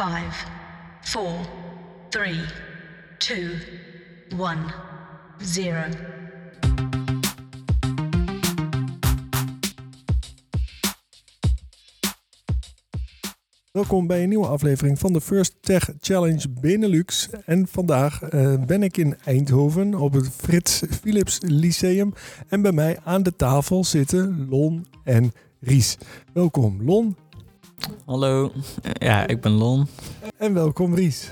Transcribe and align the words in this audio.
Five, 0.00 0.46
four, 1.00 1.32
three, 2.08 2.40
two, 3.18 3.50
one, 4.38 4.64
zero. 5.42 5.82
Welkom 13.70 14.06
bij 14.06 14.22
een 14.22 14.28
nieuwe 14.28 14.46
aflevering 14.46 14.98
van 14.98 15.12
de 15.12 15.20
First 15.20 15.54
Tech 15.60 15.90
Challenge 16.00 16.48
Benelux. 16.60 17.28
En 17.44 17.66
vandaag 17.68 18.22
eh, 18.22 18.64
ben 18.66 18.82
ik 18.82 18.96
in 18.96 19.16
Eindhoven 19.24 19.94
op 19.94 20.12
het 20.12 20.28
Frits 20.28 20.82
Philips 21.00 21.38
Lyceum. 21.42 22.12
En 22.48 22.62
bij 22.62 22.72
mij 22.72 22.98
aan 23.04 23.22
de 23.22 23.36
tafel 23.36 23.84
zitten 23.84 24.46
Lon 24.48 24.86
en 25.04 25.32
Ries. 25.60 25.98
Welkom 26.32 26.82
Lon 26.82 27.16
Hallo, 28.06 28.52
ja, 28.92 29.26
ik 29.26 29.40
ben 29.40 29.52
Lon. 29.52 29.86
en 30.36 30.54
welkom 30.54 30.94
Ries. 30.94 31.28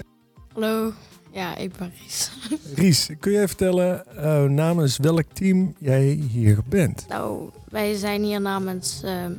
Hallo, 0.52 0.92
ja, 1.32 1.56
ik 1.56 1.72
ben 1.76 1.92
Ries. 2.02 2.30
Ries, 2.74 3.10
kun 3.20 3.32
jij 3.32 3.48
vertellen 3.48 4.16
eh, 4.16 4.42
namens 4.44 4.96
welk 4.96 5.32
team 5.32 5.74
jij 5.78 6.06
hier 6.06 6.58
bent? 6.68 7.06
Nou, 7.08 7.50
wij 7.70 7.94
zijn 7.94 8.22
hier 8.22 8.40
namens 8.40 9.02
ehm, 9.02 9.32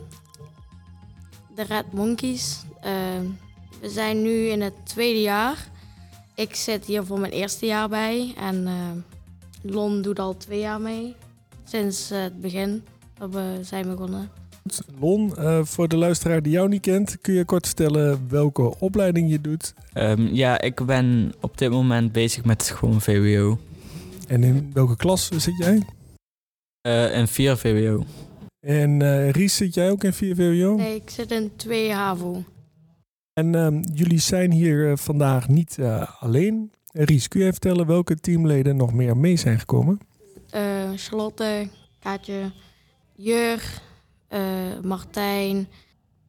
de 1.55 1.63
Red 1.63 1.93
Monkeys. 1.93 2.61
Ehm, 2.81 3.25
we 3.81 3.89
zijn 3.89 4.21
nu 4.21 4.47
in 4.47 4.61
het 4.61 4.73
tweede 4.83 5.21
jaar. 5.21 5.67
Ik 6.35 6.55
zit 6.55 6.85
hier 6.85 7.03
voor 7.03 7.19
mijn 7.19 7.31
eerste 7.33 7.65
jaar 7.65 7.89
bij 7.89 8.33
en 8.37 8.67
ehm, 8.67 8.97
Lon 9.73 10.01
doet 10.01 10.19
al 10.19 10.37
twee 10.37 10.59
jaar 10.59 10.81
mee. 10.81 11.15
Sinds 11.63 12.11
eh, 12.11 12.21
het 12.21 12.41
begin 12.41 12.83
dat 13.17 13.29
we 13.29 13.59
zijn 13.61 13.89
begonnen. 13.89 14.31
Lon, 14.99 15.35
eh, 15.35 15.59
voor 15.63 15.87
de 15.87 15.97
luisteraar 15.97 16.41
die 16.41 16.51
jou 16.51 16.69
niet 16.69 16.81
kent, 16.81 17.17
kun 17.21 17.33
je 17.33 17.45
kort 17.45 17.65
vertellen 17.65 18.29
welke 18.29 18.79
opleiding 18.79 19.29
je 19.31 19.41
doet 19.41 19.73
Ehm, 19.93 20.21
ja, 20.33 20.61
ik 20.61 20.85
ben 20.85 21.33
op 21.41 21.57
dit 21.57 21.69
moment 21.69 22.11
bezig 22.11 22.45
met 22.45 22.63
gewoon 22.63 23.01
VWO. 23.01 23.59
en 24.27 24.43
in 24.43 24.69
welke 24.73 24.95
klas 24.95 25.27
zit 25.29 25.57
jij? 25.57 25.81
Eh 26.81 27.17
en 27.17 27.27
4 27.27 27.57
VWO. 27.57 28.03
En 28.59 29.01
eh, 29.01 29.29
Ries, 29.31 29.55
zit 29.55 29.73
jij 29.73 29.89
ook 29.91 30.03
in 30.03 30.13
4 30.13 30.35
VWO? 30.35 30.75
Nee, 30.75 30.95
ik 30.95 31.09
zit 31.09 31.31
in 31.31 31.51
2 31.55 31.91
HAVO. 31.93 32.43
En 33.33 33.55
ehm, 33.55 33.81
jullie 33.93 34.19
zijn 34.19 34.51
hier 34.51 34.97
vandaag 34.97 35.47
niet 35.47 35.77
eh, 35.77 36.09
alleen. 36.19 36.71
Ries, 36.91 37.27
kun 37.27 37.39
jij 37.39 37.51
vertellen 37.51 37.85
welke 37.87 38.15
teamleden 38.15 38.75
nog 38.75 38.93
meer 38.93 39.17
mee 39.17 39.37
zijn 39.37 39.59
gekomen? 39.59 39.99
Eh, 40.49 40.89
Charlotte, 40.95 41.67
Kaatje, 41.99 42.51
Jur, 43.15 43.81
eh, 44.29 44.39
Martijn, 44.83 45.67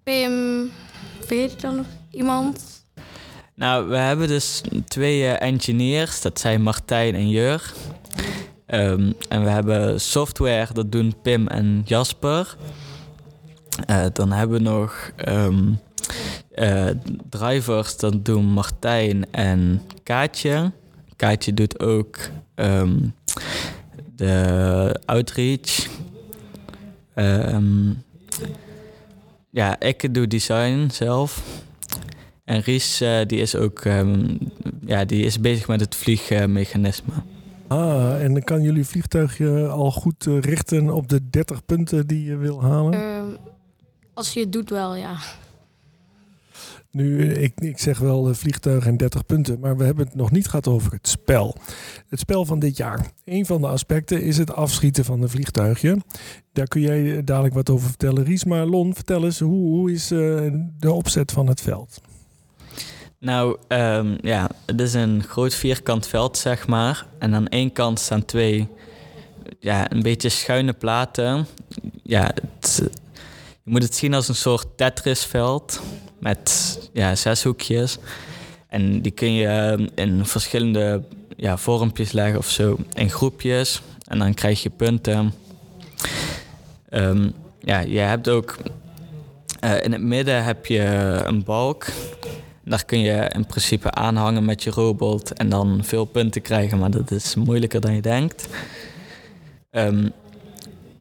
Pim. 0.02 0.70
Vergeet 1.18 1.52
ik 1.52 1.60
dan 1.60 1.76
nog 1.76 1.86
iemand? 2.10 2.84
Nou, 3.54 3.88
we 3.88 3.96
hebben 3.96 4.28
dus 4.28 4.62
twee 4.86 5.26
eh, 5.26 5.48
engineers, 5.48 6.20
dat 6.20 6.40
zijn 6.40 6.62
Martijn 6.62 7.14
en 7.14 7.28
Jur. 7.28 7.72
Ehm, 8.66 9.12
en 9.28 9.44
we 9.44 9.50
hebben 9.50 10.00
software, 10.00 10.72
dat 10.72 10.92
doen 10.92 11.14
Pim 11.22 11.46
en 11.46 11.82
Jasper. 11.84 12.56
Eh, 13.86 14.06
dan 14.12 14.32
hebben 14.32 14.62
we 14.62 14.68
nog 14.68 15.10
ehm, 15.16 15.72
eh, 16.54 16.86
drivers, 17.28 17.96
dat 17.96 18.24
doen 18.24 18.44
Martijn 18.44 19.32
en 19.32 19.82
Kaatje. 20.02 20.72
Kaatje 21.16 21.54
doet 21.54 21.80
ook 21.80 22.18
ehm, 22.54 22.98
de 24.16 25.00
outreach. 25.04 25.88
Ehm, 27.20 27.92
ja, 29.50 29.80
ik 29.80 30.14
doe 30.14 30.26
design 30.26 30.88
zelf. 30.92 31.42
En 32.44 32.60
Ries 32.60 33.00
eh, 33.00 33.26
die 33.26 33.40
is 33.40 33.56
ook 33.56 33.80
ehm, 33.80 34.36
ja, 34.86 35.04
die 35.04 35.24
is 35.24 35.40
bezig 35.40 35.68
met 35.68 35.80
het 35.80 35.94
vliegmechanisme. 35.94 37.12
Ah, 37.68 38.22
en 38.22 38.32
dan 38.32 38.42
kan 38.42 38.62
jullie 38.62 38.84
vliegtuigje 38.84 39.68
al 39.68 39.90
goed 39.90 40.26
eh, 40.26 40.40
richten 40.40 40.90
op 40.90 41.08
de 41.08 41.30
30 41.30 41.64
punten 41.64 42.06
die 42.06 42.24
je 42.24 42.36
wil 42.36 42.62
halen? 42.62 42.92
Ehm, 42.92 43.36
als 44.14 44.32
je 44.32 44.40
het 44.40 44.52
doet 44.52 44.70
wel, 44.70 44.94
ja. 44.94 45.16
Nu, 46.92 47.32
ik, 47.32 47.52
ik 47.60 47.78
zeg 47.78 47.98
wel 47.98 48.28
eh, 48.28 48.34
vliegtuig 48.34 48.86
en 48.86 48.96
30 48.96 49.26
punten, 49.26 49.60
maar 49.60 49.76
we 49.76 49.84
hebben 49.84 50.06
het 50.06 50.14
nog 50.14 50.30
niet 50.30 50.48
gehad 50.48 50.68
over 50.68 50.92
het 50.92 51.08
spel. 51.08 51.56
Het 52.08 52.18
spel 52.18 52.44
van 52.44 52.58
dit 52.58 52.76
jaar. 52.76 53.10
Een 53.24 53.46
van 53.46 53.60
de 53.60 53.66
aspecten 53.66 54.22
is 54.22 54.38
het 54.38 54.54
afschieten 54.54 55.04
van 55.04 55.22
een 55.22 55.28
vliegtuigje. 55.28 55.98
Daar 56.52 56.66
kun 56.66 56.80
jij 56.80 57.16
eh, 57.16 57.22
dadelijk 57.24 57.54
wat 57.54 57.70
over 57.70 57.88
vertellen, 57.88 58.24
Ries. 58.24 58.44
Maar 58.44 58.66
Lon, 58.66 58.94
vertel 58.94 59.24
eens, 59.24 59.38
hoe, 59.38 59.66
hoe 59.66 59.92
is 59.92 60.10
eh, 60.10 60.18
de 60.78 60.92
opzet 60.92 61.32
van 61.32 61.46
het 61.46 61.60
veld? 61.60 62.00
Nou, 63.18 63.56
ehm, 63.68 64.16
ja, 64.20 64.50
het 64.66 64.80
is 64.80 64.94
een 64.94 65.22
groot 65.22 65.54
vierkant 65.54 66.06
veld, 66.06 66.36
zeg 66.36 66.66
maar. 66.66 67.06
En 67.18 67.34
aan 67.34 67.48
één 67.48 67.72
kant 67.72 67.98
staan 67.98 68.24
twee, 68.24 68.68
ja, 69.58 69.92
een 69.92 70.02
beetje 70.02 70.28
schuine 70.28 70.72
platen. 70.72 71.46
Ja, 72.02 72.34
het, 72.34 72.90
je 73.70 73.76
moet 73.76 73.84
het 73.84 73.96
zien 73.96 74.14
als 74.14 74.28
een 74.28 74.34
soort 74.34 74.66
Tetris-veld 74.76 75.80
met 76.18 76.78
ja, 76.92 77.14
zes 77.14 77.42
hoekjes. 77.42 77.98
En 78.68 79.02
die 79.02 79.12
kun 79.12 79.32
je 79.32 79.46
ehm, 79.46 79.88
in 79.94 80.26
verschillende 80.26 81.02
ja, 81.36 81.56
vormpjes 81.56 82.12
leggen 82.12 82.38
of 82.38 82.48
zo, 82.48 82.78
in 82.94 83.10
groepjes. 83.10 83.82
En 84.06 84.18
dan 84.18 84.34
krijg 84.34 84.62
je 84.62 84.70
punten. 84.70 85.32
Ehm, 86.88 87.30
ja, 87.60 87.80
je 87.80 87.98
hebt 87.98 88.28
ook... 88.28 88.56
eh, 89.60 89.82
in 89.82 89.92
het 89.92 90.02
midden 90.02 90.44
heb 90.44 90.66
je 90.66 90.82
een 91.24 91.44
balk. 91.44 91.86
Daar 92.64 92.84
kun 92.84 93.00
je 93.00 93.30
in 93.34 93.46
principe 93.46 93.90
aanhangen 93.90 94.44
met 94.44 94.62
je 94.62 94.70
robot 94.70 95.32
en 95.32 95.48
dan 95.48 95.80
veel 95.84 96.04
punten 96.04 96.42
krijgen, 96.42 96.78
maar 96.78 96.90
dat 96.90 97.10
is 97.10 97.34
moeilijker 97.34 97.80
dan 97.80 97.94
je 97.94 98.02
denkt. 98.02 98.48
Ehm, 99.70 100.08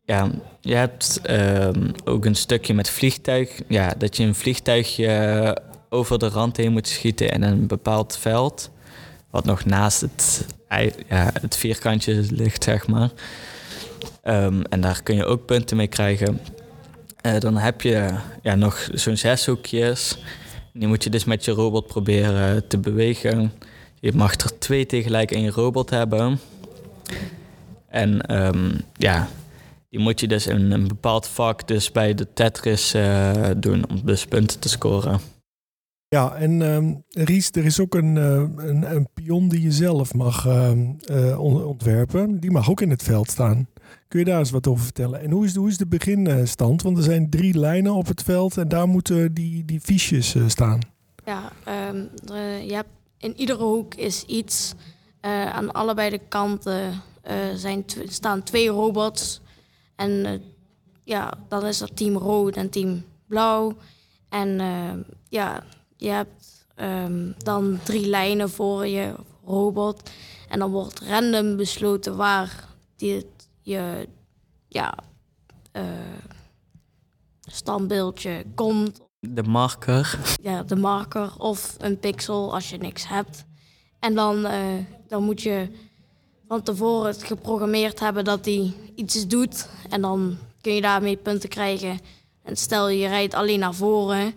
ja, 0.09 0.30
je 0.62 0.75
hebt 0.75 1.22
ehm, 1.24 1.90
ook 2.03 2.25
een 2.25 2.36
stukje 2.36 2.74
met 2.74 2.90
vliegtuig. 2.90 3.62
Ja, 3.68 3.94
dat 3.97 4.18
je 4.18 4.24
een 4.24 4.36
vliegtuigje 4.36 5.58
over 5.90 6.20
de 6.20 6.28
rand 6.28 6.58
heen 6.58 6.72
moet 6.72 6.88
schieten 6.88 7.30
in 7.30 7.42
een 7.44 7.68
bepaald 7.68 8.18
veld. 8.18 8.69
Wat 9.30 9.46
nog 9.46 9.66
naast 9.66 10.02
het, 10.02 10.46
ja, 11.09 11.31
het 11.42 11.56
vierkantje 11.56 12.25
ligt, 12.30 12.64
zeg 12.64 12.88
maar. 12.88 13.09
Ehm, 14.22 14.62
en 14.62 14.81
daar 14.81 15.03
kun 15.03 15.16
je 15.16 15.25
ook 15.25 15.46
punten 15.46 15.78
mee 15.78 15.88
krijgen. 15.88 16.40
Eh, 17.22 17.40
dan 17.40 17.58
heb 17.58 17.81
je 17.81 18.14
ja, 18.42 18.56
nog 18.56 18.90
zo'n 18.94 19.18
zes 19.18 19.46
hoekjes. 19.46 20.18
Die 20.74 20.88
moet 20.88 21.03
je 21.03 21.09
dus 21.09 21.24
met 21.24 21.46
je 21.46 21.52
robot 21.52 21.88
proberen 21.88 22.68
te 22.68 22.78
bewegen. 22.78 23.53
Je 24.00 24.14
mag 24.14 24.34
er 24.34 24.59
twee 24.59 24.86
tegelijk 24.86 25.31
in 25.31 25.42
je 25.42 25.52
robot 25.52 25.90
hebben. 25.90 26.40
En 27.88 28.22
ehm, 28.22 28.72
ja, 28.94 29.28
die 29.89 30.00
moet 30.00 30.19
je 30.19 30.27
dus 30.27 30.47
in 30.47 30.72
een 30.72 30.88
bepaald 30.88 31.27
vak, 31.27 31.67
dus 31.67 31.91
bij 31.91 32.13
de 32.13 32.33
Tetris, 32.33 32.94
eh, 32.94 33.50
doen 33.57 33.89
om 33.89 34.01
dus 34.05 34.25
punten 34.25 34.59
te 34.59 34.69
scoren. 34.69 35.19
Ja, 36.07 36.33
en 36.35 36.61
ehm, 36.61 36.94
Ries, 37.25 37.50
er 37.51 37.66
is 37.66 37.79
ook 37.79 37.95
een, 37.95 38.17
eh, 38.17 38.66
een, 38.67 38.95
een 38.95 39.07
pion 39.13 39.47
die 39.50 39.61
je 39.61 39.72
zelf 39.72 40.13
mag 40.13 40.45
ehm, 40.45 40.85
eh, 41.05 41.39
on- 41.39 41.63
ontwerpen. 41.63 42.39
Die 42.39 42.51
mag 42.51 42.69
ook 42.69 42.81
in 42.81 42.89
het 42.89 43.03
veld 43.03 43.31
staan. 43.31 43.67
Kun 44.07 44.19
je 44.19 44.25
daar 44.25 44.39
eens 44.39 44.51
wat 44.51 44.67
over 44.67 44.83
vertellen? 44.83 45.22
En 45.22 45.31
hoe 45.31 45.45
is 45.45 45.53
de, 45.53 45.59
hoe 45.59 45.69
is 45.69 45.77
de 45.77 45.88
beginstand? 45.88 46.81
Want 46.81 46.97
er 46.97 47.03
zijn 47.03 47.29
drie 47.29 47.57
lijnen 47.57 47.94
op 47.94 48.07
het 48.07 48.23
veld 48.23 48.57
en 48.57 48.67
daar 48.67 48.88
moeten 48.88 49.33
die, 49.33 49.66
die 49.66 49.79
fiches 49.79 50.35
eh, 50.35 50.44
staan. 50.47 50.79
Ja, 51.25 51.51
ehm, 51.66 52.03
je 52.67 52.73
hebt, 52.73 52.89
in 53.17 53.33
iedere 53.39 53.63
hoek 53.63 53.95
is 53.95 54.23
iets. 54.25 54.73
Eh, 55.21 55.50
aan 55.50 55.71
allebei 55.71 56.09
de 56.09 56.21
kanten 56.29 57.01
eh, 57.21 57.35
zijn 57.56 57.83
staan 58.07 58.44
twee 58.44 58.67
robots. 58.67 59.41
En 60.00 60.26
eh, 60.26 60.40
ja, 61.04 61.34
dan 61.48 61.66
is 61.66 61.82
er 61.82 61.94
team 61.94 62.18
rood 62.18 62.56
en 62.56 62.70
team 62.70 63.06
blauw. 63.28 63.76
En 64.30 64.60
eh, 64.60 64.94
ja, 65.30 65.64
je 65.98 66.10
hebt 66.10 66.66
ehm, 66.76 67.32
dan 67.38 67.80
drie 67.84 68.07
lijnen 68.07 68.50
voor 68.50 68.88
je 68.88 69.13
robot. 69.46 70.10
En 70.50 70.60
dan 70.60 70.72
wordt 70.72 71.00
random 71.00 71.56
besloten 71.56 72.16
waar 72.16 72.68
die 72.96 73.13
het, 73.13 73.50
je 73.62 74.07
ja, 74.68 74.98
eh, 75.72 75.84
standbeeldje 77.42 78.45
komt 78.56 79.02
De 79.19 79.44
marker. 79.44 80.19
ja, 80.42 80.63
de 80.63 80.75
marker 80.75 81.34
of 81.38 81.75
een 81.78 82.00
pixel 82.00 82.54
als 82.54 82.69
je 82.69 82.78
niks 82.78 83.07
hebt. 83.07 83.45
En 84.00 84.16
dan, 84.16 84.48
dan 85.07 85.24
moet 85.24 85.42
je 85.42 85.68
van 86.50 86.63
tevoren 86.63 87.07
het 87.07 87.24
geprogrammeerd 87.24 88.00
hebben 88.00 88.25
dat 88.25 88.46
hij 88.46 88.74
iets 88.96 89.28
doet. 89.28 89.69
En 89.90 90.01
dan 90.01 90.38
kun 90.62 90.75
je 90.75 90.81
daarmee 90.81 91.16
punten 91.16 91.50
krijgen. 91.50 92.00
En 92.44 92.56
stel 92.56 92.90
je 92.90 93.07
rijdt 93.07 93.34
alleen 93.34 93.60
naar 93.60 93.74
voren. 93.74 94.34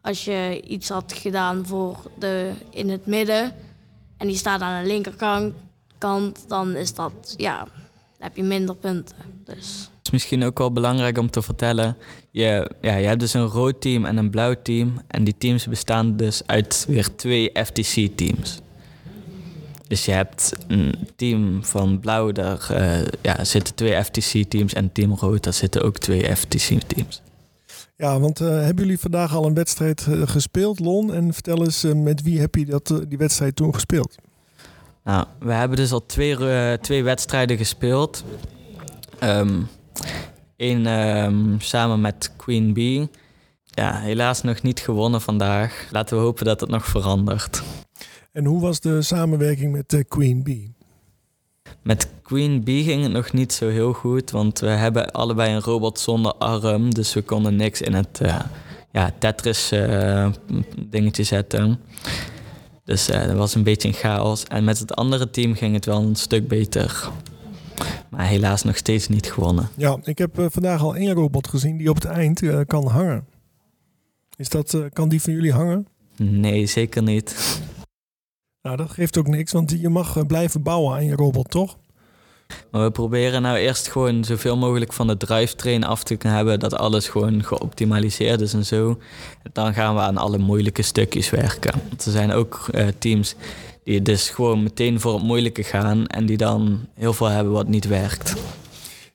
Als 0.00 0.24
je 0.24 0.62
iets 0.66 0.88
had 0.88 1.12
gedaan 1.12 1.66
voor 1.66 1.96
de 2.18 2.52
in 2.70 2.90
het 2.90 3.06
midden 3.06 3.52
en 4.16 4.26
die 4.26 4.36
staat 4.36 4.60
aan 4.60 4.82
de 4.82 4.88
linkerkant, 4.88 5.54
kant, 5.98 6.44
dan 6.48 6.76
is 6.76 6.94
dat, 6.94 7.34
ja, 7.36 7.66
heb 8.18 8.36
je 8.36 8.42
minder 8.42 8.76
punten. 8.76 9.16
Dus 9.44 9.90
misschien 10.12 10.44
ook 10.44 10.58
wel 10.58 10.72
belangrijk 10.72 11.18
om 11.18 11.30
te 11.30 11.42
vertellen. 11.42 11.96
Je, 12.30 12.70
ja, 12.80 12.96
je 12.96 13.06
hebt 13.06 13.20
dus 13.20 13.34
een 13.34 13.46
rood 13.46 13.80
team 13.80 14.04
en 14.04 14.16
een 14.16 14.30
blauw 14.30 14.54
team. 14.62 15.00
En 15.06 15.24
die 15.24 15.34
teams 15.38 15.66
bestaan 15.66 16.16
dus 16.16 16.42
uit 16.46 16.84
weer 16.88 17.16
twee 17.16 17.50
FTC-teams. 17.64 18.62
Dus 19.88 20.04
je 20.04 20.12
hebt 20.12 20.52
een 20.68 21.08
team 21.16 21.64
van 21.64 22.00
blauw, 22.00 22.32
daar 22.32 22.68
uh, 22.70 23.06
ja, 23.22 23.44
zitten 23.44 23.74
twee 23.74 24.04
FTC-teams. 24.04 24.72
En 24.72 24.92
team 24.92 25.14
rood, 25.14 25.42
daar 25.42 25.52
zitten 25.52 25.82
ook 25.82 25.98
twee 25.98 26.36
FTC-teams. 26.36 27.22
Ja, 27.96 28.20
want 28.20 28.40
uh, 28.40 28.48
hebben 28.48 28.84
jullie 28.84 29.00
vandaag 29.00 29.34
al 29.34 29.46
een 29.46 29.54
wedstrijd 29.54 30.06
uh, 30.08 30.22
gespeeld, 30.24 30.80
Lon? 30.80 31.14
En 31.14 31.32
vertel 31.32 31.64
eens, 31.64 31.82
met 31.94 32.22
wie 32.22 32.40
heb 32.40 32.54
je 32.54 32.64
dat, 32.64 33.02
die 33.08 33.18
wedstrijd 33.18 33.56
toen 33.56 33.74
gespeeld? 33.74 34.14
Nou, 35.04 35.26
we 35.38 35.52
hebben 35.52 35.76
dus 35.76 35.92
al 35.92 36.06
twee, 36.06 36.78
twee 36.78 37.04
wedstrijden 37.04 37.56
gespeeld. 37.56 38.24
Um, 39.22 39.68
Eén 40.56 40.86
um, 40.86 41.60
samen 41.60 42.00
met 42.00 42.30
Queen 42.36 42.72
Bee. 42.72 43.08
Ja, 43.64 43.98
helaas 43.98 44.42
nog 44.42 44.62
niet 44.62 44.80
gewonnen 44.80 45.20
vandaag. 45.20 45.86
Laten 45.90 46.16
we 46.16 46.22
hopen 46.22 46.44
dat 46.44 46.60
het 46.60 46.70
nog 46.70 46.86
verandert. 46.86 47.62
En 48.34 48.44
hoe 48.44 48.60
was 48.60 48.80
de 48.80 49.02
samenwerking 49.02 49.72
met 49.72 49.92
uh, 49.92 50.00
Queen 50.08 50.42
Bee? 50.42 50.74
Met 51.82 52.08
Queen 52.22 52.64
Bee 52.64 52.82
ging 52.82 53.02
het 53.02 53.12
nog 53.12 53.32
niet 53.32 53.52
zo 53.52 53.68
heel 53.68 53.92
goed, 53.92 54.30
want 54.30 54.58
we 54.58 54.66
hebben 54.66 55.12
allebei 55.12 55.54
een 55.54 55.60
robot 55.60 55.98
zonder 55.98 56.34
arm, 56.34 56.94
dus 56.94 57.14
we 57.14 57.22
konden 57.22 57.56
niks 57.56 57.80
in 57.80 57.94
het 57.94 58.20
uh, 58.22 58.40
ja, 58.92 59.14
Tetris 59.18 59.72
uh, 59.72 60.28
dingetje 60.86 61.22
zetten. 61.22 61.80
Dus 62.84 63.06
dat 63.06 63.32
was 63.32 63.54
een 63.54 63.62
beetje 63.62 63.88
een 63.88 63.94
chaos. 63.94 64.44
En 64.44 64.64
met 64.64 64.78
het 64.78 64.94
andere 64.94 65.30
team 65.30 65.54
ging 65.54 65.74
het 65.74 65.84
wel 65.84 66.02
een 66.02 66.16
stuk 66.16 66.48
beter. 66.48 67.10
Maar 68.10 68.26
helaas 68.26 68.62
nog 68.62 68.76
steeds 68.76 69.08
niet 69.08 69.32
gewonnen. 69.32 69.68
Ja, 69.76 69.98
ik 70.02 70.18
heb 70.18 70.38
uh, 70.38 70.46
vandaag 70.48 70.82
al 70.82 70.96
één 70.96 71.12
robot 71.12 71.48
gezien 71.48 71.76
die 71.76 71.90
op 71.90 71.94
het 71.94 72.04
eind 72.04 72.42
uh, 72.42 72.60
kan 72.66 72.86
hangen. 72.86 73.26
Is 74.36 74.48
dat, 74.48 74.72
uh, 74.72 74.84
kan 74.92 75.08
die 75.08 75.22
van 75.22 75.32
jullie 75.32 75.52
hangen? 75.52 75.86
Nee, 76.16 76.66
zeker 76.66 77.02
niet. 77.02 77.60
Nou, 78.64 78.76
dat 78.76 78.90
geeft 78.90 79.18
ook 79.18 79.26
niks, 79.26 79.52
want 79.52 79.80
je 79.80 79.88
mag 79.88 80.26
blijven 80.26 80.62
bouwen 80.62 80.94
aan 80.94 81.04
je 81.04 81.14
robot, 81.14 81.50
toch? 81.50 81.78
Maar 82.70 82.84
we 82.84 82.90
proberen 82.90 83.42
nou 83.42 83.56
eerst 83.56 83.88
gewoon 83.88 84.24
zoveel 84.24 84.56
mogelijk 84.56 84.92
van 84.92 85.06
de 85.06 85.16
drivetrain 85.16 85.84
af 85.84 86.02
te 86.02 86.16
hebben, 86.20 86.60
dat 86.60 86.74
alles 86.74 87.08
gewoon 87.08 87.44
geoptimaliseerd 87.44 88.40
is 88.40 88.52
en 88.54 88.64
zo. 88.64 88.98
En 89.42 89.50
dan 89.52 89.74
gaan 89.74 89.94
we 89.94 90.00
aan 90.00 90.16
alle 90.16 90.38
moeilijke 90.38 90.82
stukjes 90.82 91.30
werken. 91.30 91.80
Want 91.88 92.04
er 92.04 92.12
zijn 92.12 92.32
ook 92.32 92.70
teams 92.98 93.34
die 93.82 94.02
dus 94.02 94.30
gewoon 94.30 94.62
meteen 94.62 95.00
voor 95.00 95.14
het 95.14 95.22
moeilijke 95.22 95.62
gaan 95.62 96.06
en 96.06 96.26
die 96.26 96.36
dan 96.36 96.86
heel 96.94 97.12
veel 97.12 97.28
hebben 97.28 97.52
wat 97.52 97.68
niet 97.68 97.86
werkt. 97.86 98.34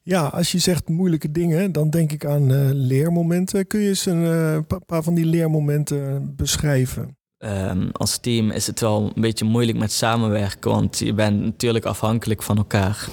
Ja, 0.03 0.25
als 0.25 0.51
je 0.51 0.59
zegt 0.59 0.89
moeilijke 0.89 1.31
dingen, 1.31 1.71
dan 1.71 1.89
denk 1.89 2.11
ik 2.11 2.25
aan 2.25 2.51
uh, 2.51 2.69
leermomenten. 2.71 3.67
Kun 3.67 3.79
je 3.79 3.89
eens 3.89 4.05
een 4.05 4.23
uh, 4.23 4.59
paar 4.85 5.03
van 5.03 5.13
die 5.13 5.25
leermomenten 5.25 6.33
beschrijven? 6.35 7.17
Um, 7.45 7.89
als 7.91 8.18
team 8.18 8.51
is 8.51 8.68
het 8.68 8.80
wel 8.80 9.12
een 9.15 9.21
beetje 9.21 9.45
moeilijk 9.45 9.77
met 9.77 9.91
samenwerken, 9.91 10.71
want 10.71 11.00
je 11.00 11.13
bent 11.13 11.41
natuurlijk 11.41 11.86
afhankelijk 11.86 12.44
van 12.44 12.57
elkaar. 12.57 13.07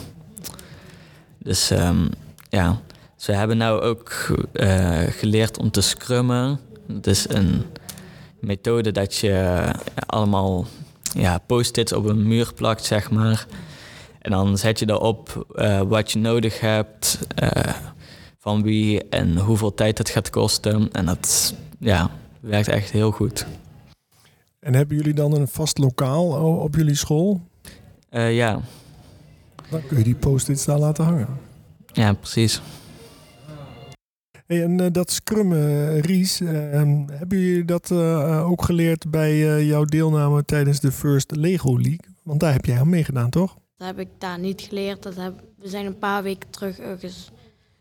Dus 1.39 1.71
um, 1.71 2.09
ja, 2.49 2.81
we 3.27 3.33
hebben 3.33 3.57
nou 3.57 3.81
ook 3.81 4.29
uh, 4.53 5.01
geleerd 5.01 5.59
om 5.59 5.71
te 5.71 5.81
scrummen. 5.81 6.61
Het 6.93 7.07
is 7.07 7.29
een 7.29 7.63
methode 8.41 8.93
dat 8.93 9.17
je 9.17 9.65
allemaal 10.07 10.67
ja, 11.15 11.39
post-its 11.39 11.93
op 11.93 12.05
een 12.05 12.29
muur 12.29 12.53
plakt, 12.55 12.85
zeg 12.85 13.11
maar. 13.11 13.47
En 14.19 14.31
dan 14.31 14.59
zet 14.59 14.79
je 14.79 14.89
erop 14.89 15.47
uh, 15.55 15.81
wat 15.81 16.13
je 16.13 16.19
nodig 16.19 16.61
hebt, 16.61 17.19
uh, 17.43 17.51
van 18.39 18.63
wie 18.63 19.09
en 19.09 19.39
hoeveel 19.39 19.75
tijd 19.75 19.99
het 19.99 20.09
gaat 20.09 20.31
kosten. 20.31 20.93
En 20.93 21.07
dat 21.07 21.55
ja, 21.79 22.11
werkt 22.41 22.69
echt 22.69 22.91
heel 22.91 23.11
goed. 23.11 23.47
En 24.67 24.75
hebben 24.75 24.97
jullie 24.97 25.15
dan 25.15 25.33
een 25.33 25.49
vast 25.49 25.79
lokaal 25.79 26.29
op 26.59 26.75
jullie 26.75 26.95
school? 26.95 27.41
Uh, 28.11 28.37
ja. 28.37 28.61
Dan 29.71 29.87
kun 29.87 29.99
je 29.99 30.05
die 30.05 30.15
post-its 30.15 30.65
daar 30.65 30.79
laten 30.79 31.05
hangen. 31.05 31.29
Ja, 31.93 32.13
precies. 32.13 32.63
Hey, 34.47 34.63
en 34.63 34.81
uh, 34.81 34.87
dat 34.93 35.11
Scrum, 35.11 35.53
uh, 35.53 36.01
Ries, 36.01 36.41
uh, 36.41 36.51
hebben 37.11 37.39
jullie 37.39 37.65
dat 37.65 37.93
ook 38.43 38.65
geleerd 38.65 39.11
bij 39.11 39.65
jouw 39.65 39.85
deelname 39.85 40.45
tijdens 40.45 40.81
de 40.81 40.93
First 40.93 41.37
Lego 41.37 41.77
League? 41.77 42.09
Want 42.23 42.41
daar 42.41 42.53
heb 42.53 42.65
jij 42.65 42.79
aan 42.79 42.89
meegedaan, 42.89 43.31
toch? 43.31 43.57
Dat 43.77 43.87
heb 43.87 43.99
ik 43.99 44.09
daar 44.19 44.39
niet 44.39 44.61
geleerd. 44.61 45.03
Dat 45.03 45.17
heb, 45.17 45.45
we 45.59 45.69
zijn 45.69 45.87
een 45.87 45.99
paar 45.99 46.23
weken 46.23 46.51
terug 46.51 46.79
ergens 46.79 47.31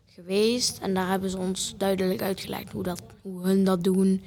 geweest 0.04 0.78
en 0.78 0.94
daar 0.94 1.08
hebben 1.08 1.30
ze 1.30 1.38
ons 1.38 1.74
duidelijk 1.78 2.22
uitgelegd 2.22 2.72
hoe, 2.72 2.82
dat, 2.82 3.02
hoe 3.22 3.46
hun 3.46 3.64
dat 3.64 3.84
doen. 3.84 4.22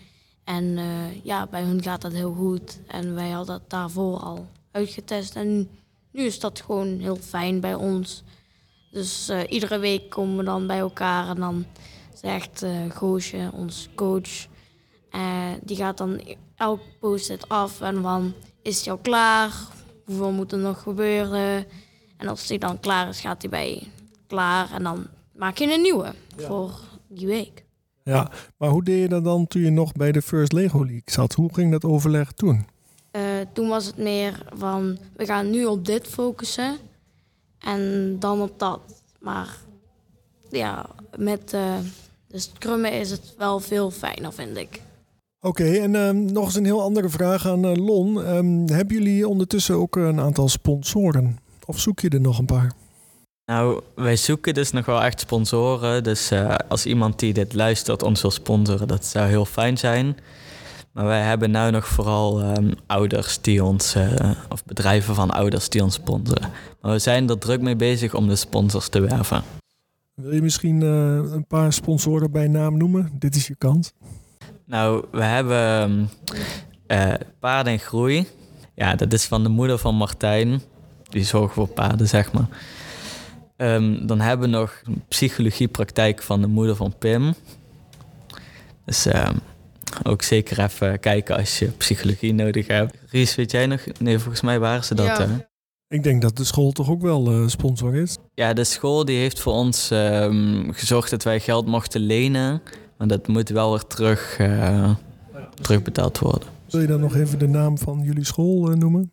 En 0.49 0.77
ja, 1.23 1.47
bij 1.47 1.61
hun 1.61 1.83
gaat 1.83 2.01
dat 2.01 2.11
heel 2.11 2.33
goed. 2.33 2.79
En 2.87 3.15
wij 3.15 3.29
hadden 3.29 3.59
dat 3.59 3.69
daarvoor 3.69 4.17
al 4.17 4.47
uitgetest. 4.71 5.35
En 5.35 5.69
nu 6.11 6.23
is 6.23 6.39
dat 6.39 6.61
gewoon 6.61 6.99
heel 6.99 7.15
fijn 7.15 7.59
bij 7.59 7.73
ons. 7.73 8.23
Dus 8.91 9.31
iedere 9.47 9.77
week 9.77 10.09
komen 10.09 10.37
we 10.37 10.43
dan 10.43 10.67
bij 10.67 10.77
elkaar 10.77 11.29
en 11.29 11.35
dan 11.35 11.65
zegt 12.13 12.63
uh, 12.63 12.71
Goosje, 12.89 13.49
ons 13.53 13.89
coach. 13.95 14.47
Die 15.61 15.75
gaat 15.75 15.97
dan 15.97 16.21
elk 16.55 16.81
post-it 16.99 17.49
af 17.49 17.81
en 17.81 18.01
dan 18.01 18.33
is 18.61 18.85
hij 18.85 18.93
al 18.93 18.99
klaar? 18.99 19.53
Hoeveel 20.05 20.31
moet 20.31 20.51
er 20.51 20.57
nog 20.57 20.81
gebeuren? 20.81 21.65
En 22.17 22.27
als 22.27 22.47
hij 22.47 22.57
dan 22.57 22.79
klaar 22.79 23.07
is, 23.07 23.19
gaat 23.19 23.41
hij 23.41 23.49
bij 23.49 23.87
klaar 24.27 24.71
en 24.71 24.83
dan 24.83 25.07
maak 25.35 25.57
je 25.57 25.73
een 25.73 25.81
nieuwe 25.81 26.13
ja. 26.37 26.47
voor 26.47 26.79
die 27.07 27.27
week. 27.27 27.67
Ja, 28.03 28.31
maar 28.57 28.69
hoe 28.69 28.83
deed 28.83 29.01
je 29.01 29.07
dat 29.07 29.23
dan 29.23 29.47
toen 29.47 29.61
je 29.61 29.69
nog 29.69 29.91
bij 29.91 30.11
de 30.11 30.21
First 30.21 30.51
Lego 30.51 30.79
League 30.79 31.01
zat? 31.05 31.33
Hoe 31.33 31.53
ging 31.53 31.71
dat 31.71 31.83
overleg 31.83 32.31
toen? 32.31 32.65
Uh, 33.11 33.21
toen 33.53 33.67
was 33.67 33.85
het 33.85 33.97
meer 33.97 34.45
van, 34.53 34.97
we 35.15 35.25
gaan 35.25 35.49
nu 35.49 35.65
op 35.65 35.85
dit 35.85 36.07
focussen 36.07 36.77
en 37.59 38.15
dan 38.19 38.41
op 38.41 38.59
dat. 38.59 38.79
Maar 39.19 39.57
ja, 40.49 40.85
met 41.17 41.53
uh, 41.53 41.73
dus 42.27 42.51
krummen 42.57 42.91
is 42.91 43.11
het 43.11 43.33
wel 43.37 43.59
veel 43.59 43.91
fijner, 43.91 44.33
vind 44.33 44.57
ik. 44.57 44.81
Oké, 45.41 45.61
okay, 45.61 45.79
en 45.79 45.95
um, 45.95 46.31
nog 46.31 46.45
eens 46.45 46.55
een 46.55 46.65
heel 46.65 46.81
andere 46.81 47.09
vraag 47.09 47.47
aan 47.47 47.65
uh, 47.65 47.85
Lon. 47.85 48.17
Um, 48.17 48.69
hebben 48.69 48.97
jullie 48.97 49.27
ondertussen 49.27 49.75
ook 49.75 49.95
een 49.95 50.19
aantal 50.19 50.49
sponsoren? 50.49 51.37
Of 51.65 51.79
zoek 51.79 51.99
je 51.99 52.09
er 52.09 52.21
nog 52.21 52.37
een 52.39 52.45
paar? 52.45 52.73
Nou, 53.49 53.81
wij 53.95 54.15
zoeken 54.15 54.53
dus 54.53 54.71
nog 54.71 54.85
wel 54.85 55.03
echt 55.03 55.19
sponsoren. 55.19 56.03
Dus 56.03 56.31
uh, 56.31 56.55
als 56.67 56.85
iemand 56.85 57.19
die 57.19 57.33
dit 57.33 57.53
luistert 57.53 58.03
ons 58.03 58.21
wil 58.21 58.31
sponsoren, 58.31 58.87
dat 58.87 59.05
zou 59.05 59.27
heel 59.27 59.45
fijn 59.45 59.77
zijn. 59.77 60.17
Maar 60.91 61.05
wij 61.05 61.21
hebben 61.21 61.51
nu 61.51 61.69
nog 61.69 61.87
vooral 61.87 62.41
um, 62.41 62.73
ouders 62.87 63.41
die 63.41 63.63
ons, 63.63 63.95
uh, 63.95 64.31
of 64.49 64.65
bedrijven 64.65 65.15
van 65.15 65.31
ouders 65.31 65.69
die 65.69 65.83
ons 65.83 65.93
sponsoren. 65.93 66.49
Maar 66.81 66.91
we 66.91 66.99
zijn 66.99 67.29
er 67.29 67.37
druk 67.37 67.61
mee 67.61 67.75
bezig 67.75 68.13
om 68.13 68.27
de 68.27 68.35
sponsors 68.35 68.89
te 68.89 68.99
werven. 68.99 69.43
Wil 70.13 70.33
je 70.33 70.41
misschien 70.41 70.81
uh, 70.81 71.31
een 71.31 71.45
paar 71.47 71.73
sponsoren 71.73 72.31
bij 72.31 72.47
naam 72.47 72.77
noemen? 72.77 73.11
Dit 73.13 73.35
is 73.35 73.47
je 73.47 73.55
kans. 73.55 73.91
Nou, 74.65 75.05
we 75.11 75.23
hebben 75.23 76.09
uh, 76.87 77.13
Paarden 77.39 77.73
en 77.73 77.79
Groei. 77.79 78.27
Ja, 78.75 78.95
dat 78.95 79.13
is 79.13 79.25
van 79.25 79.43
de 79.43 79.49
moeder 79.49 79.77
van 79.77 79.95
Martijn. 79.95 80.61
Die 81.09 81.23
zorgt 81.23 81.53
voor 81.53 81.67
paarden, 81.67 82.07
zeg 82.07 82.31
maar. 82.31 82.47
Um, 83.61 84.07
dan 84.07 84.19
hebben 84.19 84.49
we 84.49 84.57
nog 84.57 84.81
psychologiepraktijk 85.07 86.21
van 86.21 86.41
de 86.41 86.47
moeder 86.47 86.75
van 86.75 86.93
Pim. 86.99 87.33
Dus 88.85 89.07
uh, 89.07 89.29
ook 90.03 90.21
zeker 90.21 90.63
even 90.63 90.99
kijken 90.99 91.37
als 91.37 91.59
je 91.59 91.65
psychologie 91.65 92.33
nodig 92.33 92.67
hebt. 92.67 92.97
Ries, 93.09 93.35
weet 93.35 93.51
jij 93.51 93.65
nog? 93.65 93.81
Nee, 93.99 94.19
volgens 94.19 94.41
mij 94.41 94.59
waren 94.59 94.83
ze 94.83 94.95
dat. 94.95 95.05
Ja. 95.05 95.27
Hè? 95.27 95.37
Ik 95.87 96.03
denk 96.03 96.21
dat 96.21 96.37
de 96.37 96.43
school 96.43 96.71
toch 96.71 96.89
ook 96.89 97.01
wel 97.01 97.31
uh, 97.31 97.47
sponsor 97.47 97.95
is. 97.95 98.17
Ja, 98.33 98.53
de 98.53 98.63
school 98.63 99.05
die 99.05 99.17
heeft 99.17 99.39
voor 99.39 99.53
ons 99.53 99.89
um, 99.91 100.73
gezorgd 100.73 101.09
dat 101.09 101.23
wij 101.23 101.39
geld 101.39 101.65
mochten 101.65 102.01
lenen. 102.01 102.61
Maar 102.97 103.07
dat 103.07 103.27
moet 103.27 103.49
wel 103.49 103.71
weer 103.71 103.87
terug, 103.87 104.39
uh, 104.39 104.95
terugbetaald 105.61 106.19
worden. 106.19 106.47
Wil 106.69 106.81
je 106.81 106.87
dan 106.87 106.99
nog 106.99 107.15
even 107.15 107.39
de 107.39 107.47
naam 107.47 107.77
van 107.77 108.01
jullie 108.03 108.25
school 108.25 108.71
uh, 108.71 108.75
noemen? 108.75 109.11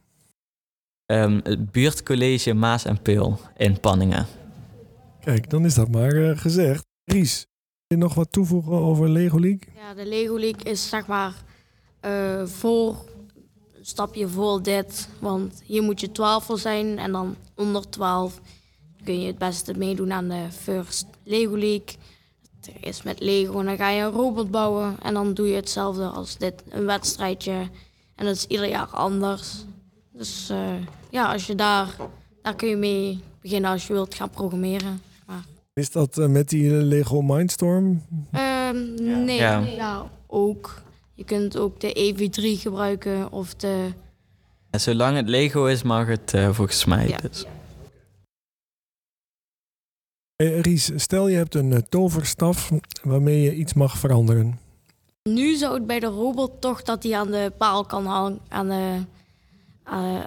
Um, 1.07 1.41
het 1.43 1.71
buurtcollege 1.71 2.55
Maas 2.55 2.85
en 2.85 3.03
Peel 3.03 3.41
in 3.57 3.81
Panningen. 3.81 4.27
Kijk, 5.21 5.51
dan 5.51 5.65
is 5.65 5.75
dat 5.75 5.91
maar 5.91 6.37
gezegd. 6.37 6.85
Ries, 7.05 7.47
wil 7.87 7.99
je 7.99 8.05
nog 8.05 8.15
wat 8.15 8.33
toevoegen 8.33 8.73
over 8.73 9.09
Lego 9.09 9.41
League? 9.41 9.69
Ja, 9.77 9.95
de 9.95 10.07
Lego 10.07 10.39
League 10.39 10.63
is 10.63 10.89
zeg 10.89 11.07
maar 11.07 11.35
voor 12.45 13.05
stapje 13.87 14.29
voor 14.29 14.63
dit. 14.63 15.09
Want 15.21 15.63
hier 15.65 15.83
moet 15.83 16.01
je 16.01 16.13
12 16.13 16.45
voor 16.45 16.59
zijn 16.59 16.99
en 16.99 17.13
dan 17.13 17.37
onder 17.55 17.89
12 17.89 18.41
kun 19.05 19.21
je 19.21 19.27
het 19.27 19.39
beste 19.39 19.75
meedoen 19.77 20.13
aan 20.13 20.29
de 20.29 20.47
First 20.51 21.07
Lego 21.25 21.57
League. 21.57 21.97
Het 22.61 22.71
is 22.81 23.03
met 23.03 23.21
Lego 23.21 23.61
en 23.61 23.67
dan 23.67 23.77
ga 23.77 23.91
je 23.91 24.03
een 24.03 24.11
robot 24.11 24.51
bouwen 24.51 24.97
en 25.03 25.15
dan 25.15 25.35
doe 25.35 25.49
je 25.49 25.55
hetzelfde 25.55 26.05
als 26.05 26.37
dit, 26.37 26.63
een 26.69 26.87
wedstrijdje. 26.87 27.69
En 28.15 28.25
dat 28.25 28.37
is 28.37 28.47
ieder 28.47 28.69
jaar 28.69 28.87
anders. 28.87 29.65
Dus 30.17 30.49
uh, 30.51 30.75
ja, 31.11 31.33
als 31.33 31.47
je 31.47 31.55
daar, 31.55 31.97
daar 32.43 32.55
kun 32.57 32.69
je 32.69 32.77
mee 32.77 33.21
beginnen 33.41 33.71
als 33.71 33.87
je 33.87 33.93
wilt 33.93 34.15
gaan 34.15 34.31
programmeren. 34.31 35.01
Maar. 35.27 35.45
Is 35.73 35.91
dat 35.91 36.19
eh, 36.19 36.27
met 36.27 36.49
die 36.49 36.71
Lego 36.71 37.23
Mindstorm? 37.23 38.03
Ehm, 38.33 38.95
nee, 39.25 39.37
Ja. 39.37 39.59
ja. 39.59 40.11
ook. 40.27 40.83
Je 41.15 41.25
kunt 41.25 41.57
ook 41.59 41.81
de 41.81 42.15
EV3 42.15 42.61
gebruiken 42.61 43.33
of 43.33 43.55
de... 43.55 43.89
En 44.71 44.81
zolang 44.81 45.17
het 45.17 45.29
Lego 45.29 45.65
is, 45.67 45.83
mag 45.83 46.07
het 46.07 46.35
eh, 46.35 46.51
volgens 46.53 46.85
mij. 46.85 47.09
Ja. 47.09 47.17
Dus. 47.17 47.45
Eh, 50.37 50.61
Ries, 50.61 50.91
stel 50.97 51.29
je 51.29 51.37
hebt 51.37 51.55
een 51.55 51.73
eh, 51.73 51.79
toverstaf 51.89 52.71
waarmee 53.03 53.41
je 53.41 53.55
iets 53.55 53.75
mag 53.75 53.99
veranderen. 53.99 54.59
Nu 55.23 55.55
zou 55.55 55.75
het 55.75 55.87
bij 55.87 56.01
de 56.01 56.07
robot 56.07 56.61
toch 56.61 56.83
dat 56.83 57.03
hij 57.03 57.17
aan 57.17 57.31
de 57.31 57.53
paal 57.59 57.85
kan 57.85 58.07
hangen. 58.07 58.39
Aan 58.49 58.69
de, 58.69 58.75
eh, 58.75 59.01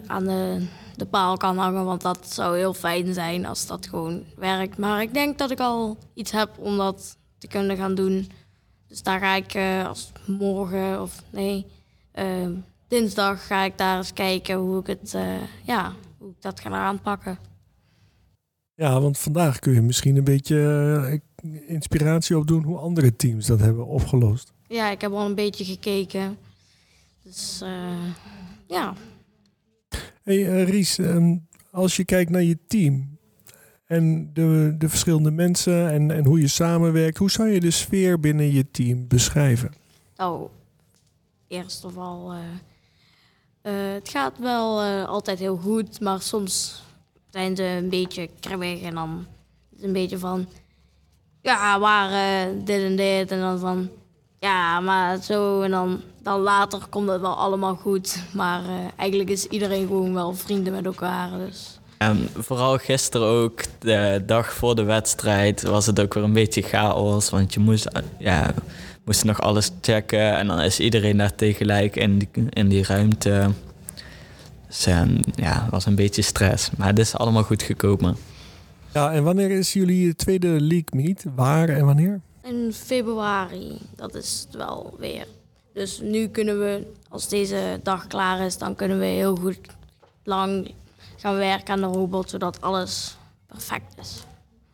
aan 0.08 0.24
de, 0.24 0.68
de 0.96 1.06
paal 1.06 1.38
kan 1.38 1.58
hangen. 1.58 1.86
Want 1.86 2.02
dat 2.02 2.34
zou 2.34 2.58
heel 2.58 2.74
fijn 2.74 3.14
zijn 3.14 3.46
als 3.46 3.68
dat 3.68 3.88
gewoon 3.88 4.24
werkt. 4.36 4.78
Maar 4.78 5.02
ik 5.02 5.14
denk 5.14 5.38
dat 5.38 5.52
ik 5.52 5.60
al 5.60 5.98
iets 6.14 6.32
heb 6.32 6.50
om 6.58 6.78
dat 6.78 7.18
te 7.38 7.48
kunnen 7.48 7.78
gaan 7.78 7.96
doen. 7.96 8.28
Dus 8.90 9.04
daar 9.04 9.20
ga 9.20 9.36
ik 9.36 9.54
eh, 9.54 9.88
als 9.88 10.12
morgen 10.26 11.02
of 11.02 11.24
nee, 11.30 11.66
eh, 12.12 12.48
dinsdag 12.88 13.48
ga 13.48 13.64
ik 13.64 13.78
daar 13.78 13.98
eens 13.98 14.14
kijken 14.14 14.56
hoe 14.56 14.80
ik 14.80 14.88
het, 14.88 15.14
eh, 15.14 15.42
ja, 15.64 15.94
hoe 16.18 16.30
ik 16.30 16.42
dat 16.42 16.60
ga 16.60 16.70
aanpakken. 16.70 17.38
Ja, 18.74 19.02
want 19.02 19.18
vandaag 19.18 19.60
kun 19.60 19.74
je 19.74 19.82
misschien 19.82 20.16
een 20.16 20.24
beetje 20.24 21.22
inspiratie 21.68 22.38
opdoen 22.38 22.64
hoe 22.64 22.78
andere 22.78 23.16
teams 23.16 23.46
dat 23.46 23.60
hebben 23.60 23.86
opgelost. 23.86 24.54
Ja, 24.68 24.90
ik 24.90 25.02
heb 25.02 25.12
al 25.12 25.26
een 25.26 25.36
beetje 25.36 25.66
gekeken. 25.66 26.38
Dus 27.24 27.64
ja, 28.68 28.94
Hey 30.30 30.48
eh, 30.48 30.70
Ries, 30.70 30.98
ehm, 30.98 31.38
als 31.72 31.96
je 31.96 32.06
kijkt 32.06 32.32
naar 32.32 32.44
je 32.44 32.58
team 32.68 33.18
en 33.86 34.34
de, 34.34 34.76
de 34.78 34.90
verschillende 34.90 35.32
mensen 35.32 35.92
en, 35.92 36.12
en 36.12 36.26
hoe 36.26 36.40
je 36.40 36.48
samenwerkt, 36.48 37.18
hoe 37.18 37.32
zou 37.32 37.50
je 37.50 37.60
de 37.60 37.72
sfeer 37.72 38.20
binnen 38.20 38.52
je 38.52 38.72
team 38.72 39.08
beschrijven? 39.08 39.74
Nou, 40.16 40.50
eerst 41.48 41.86
of 41.86 41.98
al, 41.98 42.34
eh, 42.34 42.40
eh, 43.62 43.94
het 43.94 44.10
gaat 44.10 44.38
wel 44.38 44.82
altijd 45.06 45.40
heel 45.40 45.58
goed, 45.58 46.00
maar 46.00 46.22
soms 46.22 46.84
zijn 47.30 47.56
ze 47.56 47.64
een 47.64 47.90
beetje 47.90 48.30
kribbig 48.40 48.82
en 48.82 48.94
dan 48.94 49.26
is 49.70 49.76
het 49.76 49.86
een 49.86 49.94
beetje 49.94 50.18
van, 50.18 50.48
ja, 51.42 51.80
waar 51.80 52.10
dit 52.66 52.82
en 52.82 52.96
dit 52.96 53.32
en 53.32 53.40
dan 53.40 53.60
van, 53.60 53.90
ja, 54.40 54.80
maar 54.80 55.22
zo 55.22 55.62
en 55.62 55.72
dan, 55.72 56.02
dan 56.22 56.40
later 56.40 56.80
komt 56.90 57.10
het 57.10 57.22
wel 57.22 57.36
allemaal 57.36 57.76
goed. 57.76 58.24
Maar 58.34 58.64
eh, 58.64 58.70
eigenlijk 58.96 59.30
is 59.30 59.46
iedereen 59.46 59.88
gewoon 59.88 60.14
wel 60.14 60.34
vrienden 60.34 60.74
met 60.74 60.86
elkaar, 60.86 61.30
dus 61.38 61.80
En 61.98 62.30
vooral 62.38 62.78
gisteren 62.78 63.28
ook, 63.28 63.62
de 63.80 64.24
dag 64.26 64.54
voor 64.54 64.76
de 64.76 64.84
wedstrijd, 64.84 65.62
was 65.62 65.86
het 65.86 66.00
ook 66.00 66.14
weer 66.14 66.24
een 66.24 66.34
beetje 66.34 66.62
chaos. 66.62 67.30
Want 67.30 67.54
je 67.54 67.60
moest, 67.60 67.86
eh, 67.86 68.02
ja, 68.18 68.54
moest 69.06 69.24
nog 69.24 69.42
alles 69.42 69.72
checken 69.82 70.38
en 70.38 70.48
dan 70.48 70.62
is 70.62 70.80
iedereen 70.80 71.18
daar 71.18 71.36
tegelijk 71.36 71.96
in 71.96 72.18
die, 72.18 72.30
in 72.50 72.68
die 72.68 72.84
ruimte. 72.84 73.50
Dus 74.68 74.86
ehm, 74.86 75.18
ja, 75.36 75.62
het 75.62 75.72
was 75.72 75.86
een 75.86 75.96
beetje 75.96 76.22
stress. 76.22 76.70
Maar 76.78 76.88
het 76.88 77.00
is 77.00 77.16
allemaal 77.16 77.44
goed 77.44 77.64
gekomen. 77.64 78.16
Ja, 78.94 79.12
en 79.12 79.24
wanneer 79.24 79.52
is 79.52 79.74
jullie 79.74 80.16
tweede 80.16 80.48
league 80.48 80.90
meet? 80.92 81.26
Waar 81.36 81.70
en 81.70 81.86
wanneer? 81.86 82.22
In 82.50 82.74
februari, 82.74 83.78
dat 83.96 84.16
is 84.16 84.46
het 84.48 84.56
wel 84.56 84.96
weer. 84.98 85.28
Dus 85.74 86.00
nu 86.00 86.28
kunnen 86.28 86.60
we, 86.60 86.92
als 87.10 87.28
deze 87.28 87.80
dag 87.84 88.08
klaar 88.08 88.40
is, 88.46 88.58
dan 88.58 88.76
kunnen 88.76 89.00
we 89.00 89.06
heel 89.06 89.36
goed 89.36 89.60
lang 90.24 90.74
gaan 91.18 91.36
werken 91.36 91.74
aan 91.74 91.92
de 91.92 91.98
robot, 91.98 92.30
zodat 92.30 92.62
alles 92.62 93.18
perfect 93.48 93.98
is 94.00 94.24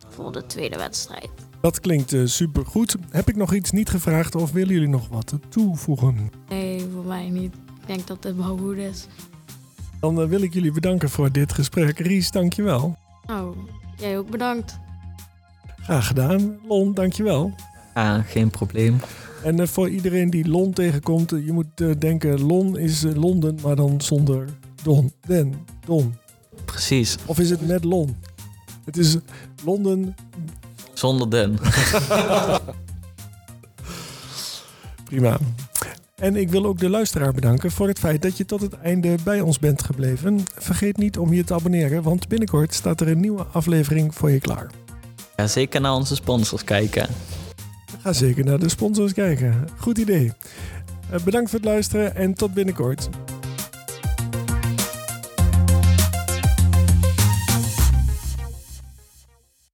voor 0.08 0.32
de 0.32 0.46
tweede 0.46 0.76
wedstrijd. 0.76 1.28
Dat 1.60 1.80
klinkt 1.80 2.10
super 2.10 2.28
supergoed. 2.28 2.96
Heb 3.10 3.28
ik 3.28 3.36
nog 3.36 3.54
iets 3.54 3.70
niet 3.70 3.88
gevraagd 3.88 4.34
of 4.34 4.52
willen 4.52 4.72
jullie 4.74 4.88
nog 4.88 5.08
wat 5.08 5.32
toevoegen? 5.48 6.30
Nee, 6.48 6.86
voor 6.92 7.04
mij 7.04 7.28
niet. 7.28 7.54
Ik 7.54 7.86
denk 7.86 8.06
dat 8.06 8.24
het 8.24 8.36
wel 8.36 8.56
goed 8.56 8.76
is. 8.76 9.06
Dan 10.00 10.20
eh, 10.20 10.28
wil 10.28 10.42
ik 10.42 10.52
jullie 10.54 10.72
bedanken 10.72 11.10
voor 11.10 11.32
dit 11.32 11.52
gesprek. 11.52 11.98
Ries, 11.98 12.30
dankjewel. 12.30 12.96
Nou, 13.26 13.56
jij 13.96 14.18
ook 14.18 14.30
bedankt. 14.30 14.78
Graag 15.86 16.06
gedaan. 16.06 16.58
Lon, 16.68 16.94
dankjewel. 16.94 17.52
Ah, 17.94 18.18
geen 18.26 18.50
probleem. 18.50 19.00
En 19.42 19.60
eh, 19.60 19.66
voor 19.66 19.88
iedereen 19.88 20.30
die 20.30 20.48
Lon 20.48 20.72
tegenkomt, 20.72 21.32
eh, 21.32 21.46
je 21.46 21.52
moet 21.52 21.80
eh, 21.80 21.90
denken, 21.98 22.40
Lon 22.40 22.78
is 22.78 23.02
Londen, 23.14 23.58
maar 23.62 23.76
dan 23.76 24.00
zonder 24.00 24.48
Don. 24.82 25.12
Den, 25.26 25.54
Don. 25.84 26.14
Precies, 26.64 27.16
Of 27.26 27.38
is 27.38 27.50
het 27.50 27.66
met 27.66 27.84
Lon? 27.84 28.16
Het 28.84 28.96
is 28.96 29.16
Londen. 29.64 30.14
zonder 30.94 31.30
den. 31.30 31.58
Prima. 35.04 35.38
En 36.16 36.36
ik 36.36 36.50
wil 36.50 36.66
ook 36.66 36.78
de 36.78 36.90
luisteraar 36.90 37.32
bedanken 37.32 37.70
voor 37.70 37.88
het 37.88 37.98
feit 37.98 38.22
dat 38.22 38.36
je 38.36 38.44
tot 38.44 38.60
het 38.60 38.78
einde 38.78 39.16
bij 39.24 39.40
ons 39.40 39.58
bent 39.58 39.82
gebleven. 39.82 40.40
Vergeet 40.54 40.96
niet 40.96 41.18
om 41.18 41.32
je 41.32 41.44
te 41.44 41.54
abonneren, 41.54 42.02
want 42.02 42.28
binnenkort 42.28 42.74
staat 42.74 43.00
er 43.00 43.08
een 43.08 43.20
nieuwe 43.20 43.44
aflevering 43.52 44.14
voor 44.14 44.30
je 44.30 44.40
klaar. 44.40 44.70
Ja, 45.36 45.46
zeker 45.46 45.80
naar 45.80 45.94
onze 45.94 46.14
sponsors 46.14 46.64
kijken. 46.64 47.08
Ga 48.02 48.12
zeker 48.12 48.44
naar 48.44 48.58
de 48.58 48.68
sponsors 48.68 49.12
kijken. 49.12 49.68
Goed 49.78 49.98
idee. 49.98 50.32
Eh, 51.10 51.20
Bedankt 51.24 51.50
voor 51.50 51.58
het 51.58 51.68
luisteren 51.68 52.14
en 52.16 52.34
tot 52.34 52.54
binnenkort. 52.54 53.08